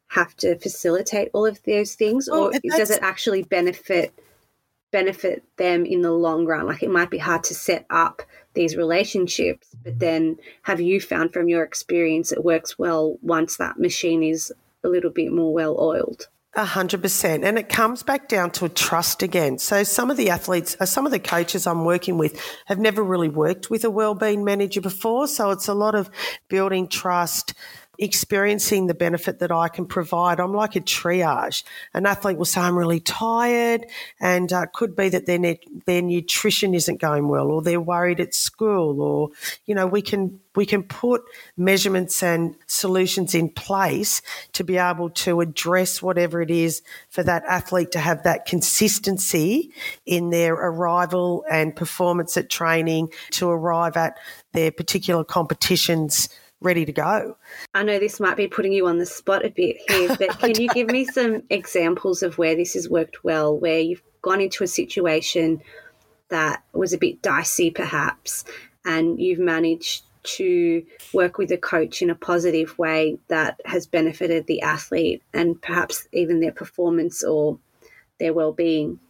have 0.09 0.37
to 0.37 0.57
facilitate 0.59 1.31
all 1.33 1.47
of 1.47 1.61
those 1.65 1.95
things, 1.95 2.29
well, 2.31 2.49
or 2.49 2.53
does 2.77 2.91
it 2.91 3.03
actually 3.03 3.43
benefit 3.43 4.13
benefit 4.93 5.43
them 5.57 5.85
in 5.85 6.03
the 6.03 6.13
long 6.13 6.47
run? 6.47 6.67
Like 6.67 6.83
it 6.83 6.91
might 6.91 7.11
be 7.11 7.19
hard 7.19 7.45
to 7.45 7.55
set 7.55 7.87
up 7.91 8.23
these 8.55 8.77
relationships. 8.77 9.75
But 9.83 9.99
then, 9.99 10.37
have 10.63 10.81
you 10.81 11.01
found 11.01 11.33
from 11.33 11.49
your 11.49 11.65
experience 11.65 12.31
it 12.31 12.45
works 12.45 12.79
well 12.79 13.17
once 13.23 13.57
that 13.57 13.79
machine 13.79 14.23
is 14.23 14.53
a 14.85 14.89
little 14.89 15.11
bit 15.11 15.33
more 15.33 15.53
well 15.53 15.77
oiled? 15.81 16.29
A 16.55 16.67
hundred 16.67 17.01
percent. 17.01 17.45
And 17.45 17.59
it 17.59 17.71
comes 17.71 18.03
back 18.03 18.29
down 18.29 18.51
to 18.53 18.69
trust 18.69 19.23
again. 19.23 19.59
So 19.59 19.85
some 19.85 20.11
of 20.11 20.19
the 20.19 20.29
athletes, 20.29 20.77
uh, 20.79 20.85
some 20.85 21.07
of 21.07 21.13
the 21.13 21.19
coaches 21.19 21.67
I'm 21.67 21.87
working 21.87 22.19
with 22.19 22.39
have 22.67 22.79
never 22.79 23.03
really 23.03 23.31
worked 23.31 23.71
with 23.71 23.85
a 23.85 23.91
wellbeing 23.91 24.45
manager 24.45 24.83
before. 24.83 25.27
So 25.29 25.51
it's 25.51 25.67
a 25.67 25.73
lot 25.73 25.95
of 25.95 26.11
building 26.49 26.89
trust, 26.89 27.55
experiencing 28.03 28.89
the 28.89 28.95
benefit 28.95 29.39
that 29.39 29.53
I 29.53 29.69
can 29.69 29.87
provide. 29.87 30.41
I'm 30.41 30.53
like 30.53 30.77
a 30.77 30.81
triage. 30.81 31.63
An 31.95 32.05
athlete 32.05 32.37
will 32.37 32.45
say, 32.45 32.61
I'm 32.61 32.77
really 32.77 33.01
tired, 33.01 33.87
and 34.21 34.53
uh, 34.53 34.67
could 34.73 34.97
be 34.97 35.09
that 35.11 35.27
their, 35.27 35.57
their 35.87 36.03
nutrition 36.03 36.75
isn't 36.75 37.01
going 37.01 37.29
well, 37.29 37.47
or 37.47 37.63
they're 37.63 37.81
worried 37.81 38.21
at 38.21 38.35
school, 38.35 39.01
or, 39.01 39.31
you 39.67 39.75
know, 39.75 39.87
we 39.87 40.03
can 40.03 40.41
we 40.55 40.67
can 40.67 40.83
put 40.83 41.23
measurements 41.57 42.23
and 42.23 42.55
solutions 42.67 43.35
in 43.35 43.49
place 43.49 44.21
to 44.53 44.63
be 44.63 44.77
able 44.77 45.09
to 45.09 45.41
address 45.41 46.03
whatever 46.03 46.43
it 46.43 46.51
is 46.51 46.83
for 47.09 47.23
that 47.23 47.43
athlete 47.49 47.91
to 47.93 47.99
have 47.99 48.23
that 48.25 48.45
consistency 48.45 49.73
in 50.05 50.29
their 50.29 50.53
arrival 50.53 51.43
and 51.51 51.75
performance 51.75 52.37
at 52.37 52.51
training 52.51 53.09
to 53.31 53.49
arrive 53.49 53.97
at 53.97 54.19
their 54.53 54.71
particular 54.71 55.25
competitions 55.25 56.29
ready 56.63 56.85
to 56.85 56.93
go. 56.93 57.37
I 57.75 57.83
know 57.83 57.99
this 57.99 58.21
might 58.21 58.37
be 58.37 58.49
putting 58.49 58.73
you 58.73 58.87
on 58.87 58.99
the 58.99 59.07
spot 59.07 59.45
a 59.45 59.51
bit 59.51 59.77
here, 59.89 60.17
but 60.19 60.39
can 60.39 60.61
you 60.61 60.69
give 60.69 60.89
me 60.89 61.05
some 61.05 61.43
examples 61.51 62.23
of 62.23 62.39
where 62.39 62.55
this 62.55 62.75
has 62.75 62.89
worked 62.89 63.25
well, 63.25 63.57
where 63.57 63.81
you've 63.81 64.03
gone 64.23 64.41
into 64.41 64.65
a 64.65 64.69
situation 64.69 65.63
that 66.29 66.63
was 66.73 66.93
a 66.93 66.99
bit 66.99 67.23
dicey 67.23 67.71
perhaps, 67.71 68.45
and 68.85 69.21
you've 69.21 69.39
managed 69.39 70.05
to 70.23 70.85
work 71.13 71.39
with 71.39 71.51
a 71.51 71.59
coach 71.59 72.01
in 72.01 72.11
a 72.11 72.15
positive 72.15 72.79
way 72.79 73.19
that 73.29 73.61
has 73.65 73.87
benefited 73.87 74.47
the 74.47 74.63
athlete 74.63 75.23
and 75.35 75.61
perhaps 75.61 76.07
even 76.13 76.41
their 76.41 76.53
performance 76.53 77.25
or 77.25 77.59
their 78.19 78.33
well-being? 78.33 79.01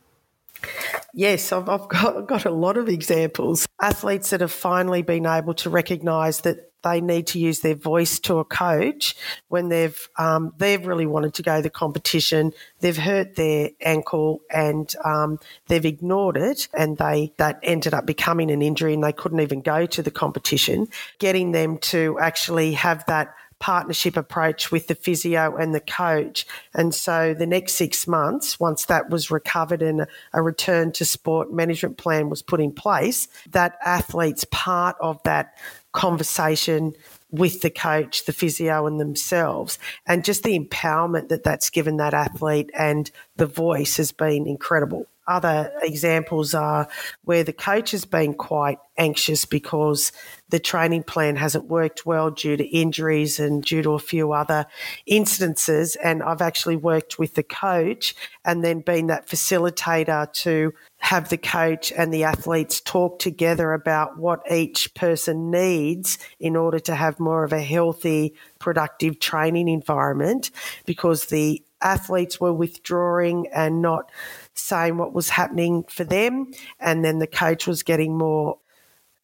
Yes, 1.14 1.52
I've, 1.52 1.68
I've 1.68 1.88
got, 1.88 2.26
got 2.26 2.44
a 2.44 2.50
lot 2.50 2.76
of 2.76 2.88
examples. 2.88 3.66
Athletes 3.80 4.30
that 4.30 4.40
have 4.40 4.52
finally 4.52 5.02
been 5.02 5.26
able 5.26 5.54
to 5.54 5.70
recognise 5.70 6.40
that 6.42 6.71
they 6.82 7.00
need 7.00 7.26
to 7.28 7.38
use 7.38 7.60
their 7.60 7.74
voice 7.74 8.18
to 8.20 8.38
a 8.38 8.44
coach 8.44 9.14
when 9.48 9.68
they've 9.68 10.08
um, 10.18 10.52
they've 10.58 10.84
really 10.86 11.06
wanted 11.06 11.34
to 11.34 11.42
go 11.42 11.56
to 11.56 11.62
the 11.62 11.70
competition. 11.70 12.52
They've 12.80 12.96
hurt 12.96 13.36
their 13.36 13.70
ankle 13.80 14.42
and 14.50 14.92
um, 15.04 15.38
they've 15.68 15.84
ignored 15.84 16.36
it, 16.36 16.68
and 16.74 16.96
they 16.98 17.32
that 17.36 17.60
ended 17.62 17.94
up 17.94 18.06
becoming 18.06 18.50
an 18.50 18.62
injury, 18.62 18.94
and 18.94 19.02
they 19.02 19.12
couldn't 19.12 19.40
even 19.40 19.60
go 19.60 19.86
to 19.86 20.02
the 20.02 20.10
competition. 20.10 20.88
Getting 21.18 21.52
them 21.52 21.78
to 21.78 22.18
actually 22.18 22.72
have 22.72 23.04
that 23.06 23.34
partnership 23.62 24.16
approach 24.16 24.72
with 24.72 24.88
the 24.88 24.94
physio 24.96 25.54
and 25.54 25.72
the 25.72 25.80
coach. 25.80 26.44
And 26.74 26.92
so 26.92 27.32
the 27.32 27.46
next 27.46 27.74
six 27.74 28.08
months, 28.08 28.58
once 28.58 28.86
that 28.86 29.08
was 29.08 29.30
recovered 29.30 29.82
and 29.82 30.04
a 30.32 30.42
return 30.42 30.90
to 30.92 31.04
sport 31.04 31.52
management 31.52 31.96
plan 31.96 32.28
was 32.28 32.42
put 32.42 32.60
in 32.60 32.72
place, 32.72 33.28
that 33.52 33.78
athlete's 33.84 34.44
part 34.50 34.96
of 35.00 35.22
that 35.22 35.56
conversation 35.92 36.94
with 37.30 37.62
the 37.62 37.70
coach, 37.70 38.24
the 38.24 38.32
physio, 38.32 38.86
and 38.86 39.00
themselves. 39.00 39.78
And 40.06 40.24
just 40.24 40.42
the 40.42 40.58
empowerment 40.58 41.28
that 41.28 41.44
that's 41.44 41.70
given 41.70 41.96
that 41.96 42.14
athlete 42.14 42.70
and 42.78 43.10
the 43.36 43.46
voice 43.46 43.96
has 43.96 44.12
been 44.12 44.46
incredible. 44.46 45.06
Other 45.26 45.72
examples 45.82 46.52
are 46.54 46.88
where 47.24 47.44
the 47.44 47.52
coach 47.52 47.92
has 47.92 48.04
been 48.04 48.34
quite 48.34 48.78
anxious 48.98 49.44
because 49.44 50.12
the 50.48 50.58
training 50.58 51.04
plan 51.04 51.36
hasn't 51.36 51.64
worked 51.66 52.04
well 52.04 52.30
due 52.30 52.56
to 52.56 52.64
injuries 52.64 53.38
and 53.38 53.62
due 53.62 53.82
to 53.82 53.92
a 53.92 53.98
few 53.98 54.32
other 54.32 54.66
incidences. 55.08 55.96
And 56.02 56.22
I've 56.22 56.42
actually 56.42 56.76
worked 56.76 57.18
with 57.18 57.34
the 57.34 57.42
coach 57.42 58.14
and 58.44 58.64
then 58.64 58.80
been 58.80 59.06
that 59.06 59.28
facilitator 59.28 60.32
to 60.42 60.74
have 60.98 61.30
the 61.30 61.38
coach 61.38 61.92
and 61.92 62.12
the 62.12 62.24
athletes 62.24 62.80
talk 62.80 63.18
together 63.18 63.72
about 63.72 64.18
what 64.18 64.40
each 64.50 64.94
person 64.94 65.50
needs 65.50 66.18
in 66.38 66.54
order 66.56 66.78
to 66.78 66.94
have 66.94 67.18
more 67.18 67.44
of 67.44 67.52
a 67.52 67.60
healthy, 67.60 68.34
productive 68.62 69.18
training 69.18 69.68
environment 69.68 70.50
because 70.86 71.26
the 71.26 71.62
athletes 71.82 72.40
were 72.40 72.52
withdrawing 72.52 73.48
and 73.48 73.82
not 73.82 74.10
saying 74.54 74.96
what 74.96 75.12
was 75.12 75.28
happening 75.28 75.84
for 75.88 76.04
them. 76.04 76.52
And 76.80 77.04
then 77.04 77.18
the 77.18 77.26
coach 77.26 77.66
was 77.66 77.82
getting 77.82 78.16
more 78.16 78.58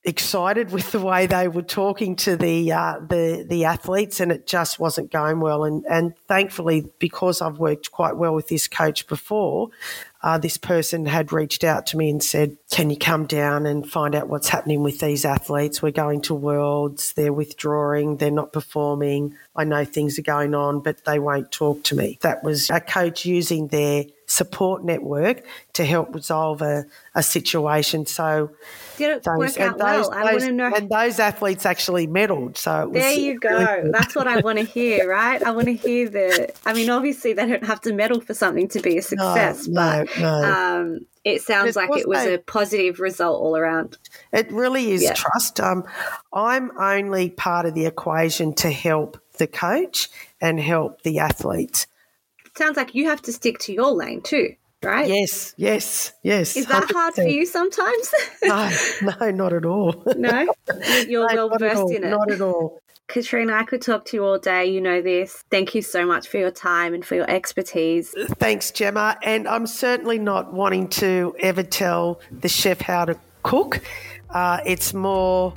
excited 0.05 0.73
with 0.73 0.91
the 0.93 1.01
way 1.01 1.27
they 1.27 1.49
were 1.49 1.63
talking 1.63 2.17
to 2.17 2.37
the 2.37 2.73
uh, 2.73 2.99
the 3.01 3.45
the 3.49 3.65
athletes, 3.65 4.21
and 4.21 4.33
it 4.33 4.47
just 4.47 4.79
wasn't 4.79 5.11
going 5.11 5.41
well. 5.41 5.65
And 5.65 5.85
and 5.87 6.17
thankfully, 6.27 6.87
because 6.99 7.41
I've 7.43 7.59
worked 7.59 7.91
quite 7.93 8.17
well 8.17 8.35
with 8.35 8.49
this 8.49 8.69
coach 8.69 9.07
before, 9.07 9.71
uh, 10.23 10.39
this 10.39 10.57
person 10.57 11.07
had 11.07 11.33
reached 11.33 11.63
out 11.63 11.87
to 11.87 11.97
me 11.97 12.11
and 12.11 12.23
said, 12.23 12.57
Can 12.71 12.91
you 12.91 12.97
come 12.97 13.27
down 13.27 13.67
and 13.67 13.89
find 13.89 14.15
out 14.15 14.29
what's 14.29 14.49
happening 14.49 14.83
with 14.83 14.99
these 14.99 15.25
athletes? 15.25 15.81
We're 15.81 15.93
going 15.93 16.23
to 16.23 16.35
Worlds, 16.35 17.13
they're 17.13 17.33
withdrawing, 17.33 18.17
they're 18.17 18.31
not 18.31 18.53
performing. 18.53 19.35
I 19.55 19.65
know 19.65 19.85
things 19.85 20.19
are 20.19 20.23
going 20.23 20.55
on, 20.55 20.81
but 20.81 21.05
they 21.05 21.19
won't 21.19 21.53
talk 21.53 21.85
to 21.85 21.95
me. 21.95 22.19
That 22.23 22.43
was 22.43 22.69
a 22.71 22.81
coach 22.81 23.25
using 23.27 23.69
their 23.69 24.05
support 24.39 24.85
network 24.85 25.45
to 25.73 25.85
help 25.85 26.15
resolve 26.15 26.63
a, 26.63 26.85
a 27.15 27.23
situation. 27.23 28.07
So, 28.07 28.53
did 28.97 29.17
it 29.17 29.25
those, 29.25 29.39
work 29.39 29.61
out 29.61 29.79
those, 29.79 30.09
well? 30.09 30.15
I 30.15 30.33
want 30.33 30.41
to 30.41 30.53
know. 30.53 30.73
And 30.75 30.89
those 30.89 31.19
athletes 31.19 31.67
actually 31.67 32.07
medalled. 32.07 32.57
So 32.57 32.89
there 32.93 33.13
you 33.13 33.39
go. 33.39 33.91
That's 33.93 34.15
what 34.15 34.29
I 34.29 34.41
want 34.41 34.59
to 34.59 34.65
hear, 34.65 35.09
right? 35.11 35.43
I 35.43 35.51
want 35.51 35.67
to 35.67 35.75
hear 35.75 36.09
the. 36.09 36.53
I 36.65 36.73
mean, 36.73 36.89
obviously 36.89 37.33
they 37.33 37.47
don't 37.47 37.67
have 37.67 37.81
to 37.83 37.93
medal 37.93 38.21
for 38.21 38.33
something 38.33 38.69
to 38.69 38.81
be 38.81 38.97
a 38.97 39.03
success, 39.03 39.67
no, 39.67 40.05
but 40.07 40.21
no, 40.21 40.41
no. 40.41 40.53
Um, 40.53 41.07
it 41.25 41.43
sounds 41.43 41.77
like 41.77 41.91
it 41.97 42.09
was 42.09 42.25
a 42.25 42.39
positive 42.39 43.01
result 43.01 43.43
all 43.43 43.57
around. 43.57 43.99
It 44.33 44.51
really 44.53 44.93
is 44.93 45.03
yeah. 45.03 45.15
trust. 45.15 45.61
Um, 45.61 45.85
I'm 46.33 46.71
only 46.79 47.31
part 47.31 47.67
of 47.67 47.75
the 47.75 47.87
equation 47.87 48.55
to 48.55 48.71
help 48.71 49.21
the 49.37 49.47
coach 49.47 50.09
and 50.41 50.61
help 50.61 51.03
the 51.03 51.19
athletes 51.19 51.87
sounds 52.59 52.77
like 52.77 52.95
you 52.95 53.07
have 53.07 53.23
to 53.23 53.33
stick 53.33 53.59
to 53.61 53.73
your 53.73 53.93
lane 53.93 54.21
too, 54.21 54.55
right? 54.83 55.09
Yes, 55.09 55.55
yes, 55.57 56.13
yes. 56.23 56.57
Is 56.57 56.67
that 56.67 56.85
100%. 56.85 56.93
hard 56.93 57.15
for 57.15 57.23
you 57.23 57.47
sometimes? 57.47 58.13
no, 58.43 58.71
no, 59.03 59.31
not 59.31 59.53
at 59.53 59.65
all. 59.65 60.05
No, 60.17 60.47
you're 61.07 61.35
no, 61.35 61.47
well 61.47 61.59
versed 61.59 61.95
in 61.95 62.05
it. 62.05 62.11
Not 62.11 62.31
at 62.31 62.41
all. 62.41 62.81
Katrina, 63.07 63.55
I 63.55 63.63
could 63.63 63.81
talk 63.81 64.05
to 64.07 64.19
you 64.19 64.25
all 64.25 64.39
day. 64.39 64.67
You 64.67 64.83
know 64.83 65.01
this. 65.01 65.43
Thank 65.51 65.75
you 65.75 65.81
so 65.81 66.05
much 66.05 66.29
for 66.29 66.37
your 66.37 66.51
time 66.51 66.93
and 66.93 67.05
for 67.05 67.15
your 67.15 67.29
expertise. 67.31 68.15
Thanks, 68.39 68.71
Gemma. 68.71 69.17
And 69.23 69.49
I'm 69.49 69.67
certainly 69.67 70.19
not 70.19 70.53
wanting 70.53 70.89
to 70.89 71.35
ever 71.41 71.63
tell 71.63 72.21
the 72.31 72.49
chef 72.49 72.83
how 72.83 73.07
to 73.07 73.19
cook. 73.43 73.81
Uh, 74.29 74.61
it's 74.67 74.93
more 74.93 75.55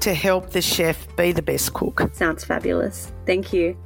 to 0.00 0.14
help 0.14 0.50
the 0.50 0.62
chef 0.62 1.14
be 1.16 1.32
the 1.32 1.42
best 1.42 1.74
cook. 1.74 2.10
Sounds 2.14 2.42
fabulous. 2.42 3.12
Thank 3.26 3.52
you. 3.52 3.76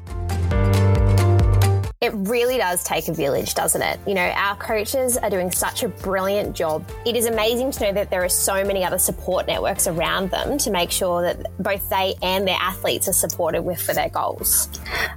It 2.01 2.13
really 2.15 2.59
does 2.59 2.85
take 2.85 3.09
a 3.09 3.13
village, 3.13 3.55
doesn't 3.55 3.83
it? 3.83 3.99
You 4.07 4.15
know, 4.15 4.23
our 4.23 4.55
coaches 4.55 5.17
are 5.17 5.29
doing 5.29 5.51
such 5.51 5.83
a 5.83 5.89
brilliant 5.89 6.55
job. 6.55 6.89
It 7.05 7.17
is 7.17 7.27
amazing 7.27 7.73
to 7.73 7.85
know 7.87 7.93
that 7.93 8.09
there 8.09 8.23
are 8.23 8.29
so 8.29 8.65
many 8.65 8.85
other 8.85 9.01
support 9.01 9.49
networks 9.49 9.89
around 9.89 10.31
them 10.31 10.59
to 10.59 10.71
make 10.71 10.93
sure 10.93 11.23
that 11.23 11.45
both 11.59 11.91
they 11.91 12.15
and 12.23 12.47
their 12.47 12.59
athletes 12.61 13.09
are 13.09 13.13
supported 13.13 13.63
with 13.63 13.83
for 13.83 13.95
their 13.95 14.11
goals. 14.11 14.69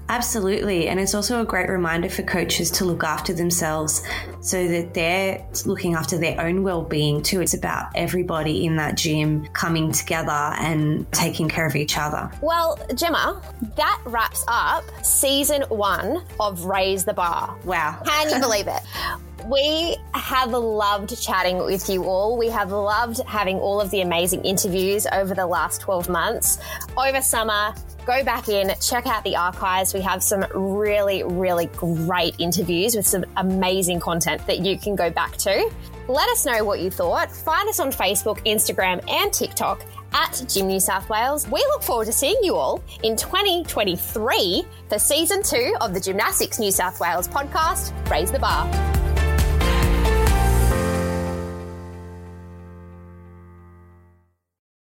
Absolutely. 0.09 0.87
And 0.87 0.99
it's 0.99 1.13
also 1.13 1.39
a 1.39 1.45
great 1.45 1.69
reminder 1.69 2.09
for 2.09 2.23
coaches 2.23 2.71
to 2.71 2.85
look 2.85 3.03
after 3.03 3.31
themselves 3.31 4.01
so 4.41 4.67
that 4.67 4.93
they're 4.93 5.45
looking 5.65 5.93
after 5.93 6.17
their 6.17 6.41
own 6.41 6.63
well-being 6.63 7.23
too. 7.23 7.41
It's 7.41 7.53
about 7.53 7.91
everybody 7.95 8.65
in 8.65 8.75
that 8.77 8.95
gym 8.95 9.45
coming 9.53 9.91
together 9.91 10.31
and 10.31 11.09
taking 11.11 11.47
care 11.47 11.65
of 11.65 11.75
each 11.75 11.97
other. 11.97 12.29
Well, 12.41 12.79
Gemma, 12.95 13.41
that 13.75 14.01
wraps 14.05 14.43
up 14.47 14.83
season 15.03 15.61
1 15.69 16.23
of 16.39 16.65
raise 16.65 17.05
the 17.05 17.13
bar. 17.13 17.55
Wow. 17.63 18.01
Can 18.05 18.29
you 18.29 18.39
believe 18.39 18.67
it? 18.67 18.81
We 19.51 19.97
have 20.13 20.51
loved 20.51 21.21
chatting 21.21 21.57
with 21.57 21.89
you 21.89 22.05
all. 22.05 22.37
We 22.37 22.47
have 22.47 22.71
loved 22.71 23.19
having 23.27 23.57
all 23.57 23.81
of 23.81 23.91
the 23.91 23.99
amazing 23.99 24.45
interviews 24.45 25.05
over 25.11 25.35
the 25.35 25.45
last 25.45 25.81
12 25.81 26.07
months. 26.07 26.57
Over 26.95 27.21
summer, 27.21 27.73
go 28.05 28.23
back 28.23 28.47
in, 28.47 28.71
check 28.79 29.07
out 29.07 29.25
the 29.25 29.35
archives. 29.35 29.93
We 29.93 29.99
have 30.01 30.23
some 30.23 30.45
really, 30.53 31.23
really 31.23 31.65
great 31.65 32.35
interviews 32.39 32.95
with 32.95 33.05
some 33.05 33.25
amazing 33.35 33.99
content 33.99 34.47
that 34.47 34.59
you 34.59 34.79
can 34.79 34.95
go 34.95 35.09
back 35.09 35.35
to. 35.39 35.69
Let 36.07 36.29
us 36.29 36.45
know 36.45 36.63
what 36.63 36.79
you 36.79 36.89
thought. 36.89 37.29
Find 37.29 37.67
us 37.67 37.81
on 37.81 37.91
Facebook, 37.91 38.37
Instagram, 38.45 39.03
and 39.11 39.33
TikTok 39.33 39.85
at 40.13 40.45
Gym 40.47 40.67
New 40.67 40.79
South 40.79 41.09
Wales. 41.09 41.45
We 41.49 41.59
look 41.59 41.83
forward 41.83 42.05
to 42.05 42.13
seeing 42.13 42.37
you 42.41 42.55
all 42.55 42.81
in 43.03 43.17
2023 43.17 44.65
for 44.87 44.97
season 44.97 45.43
two 45.43 45.75
of 45.81 45.93
the 45.93 45.99
Gymnastics 45.99 46.57
New 46.57 46.71
South 46.71 47.01
Wales 47.01 47.27
podcast, 47.27 47.91
Raise 48.09 48.31
the 48.31 48.39
Bar. 48.39 49.00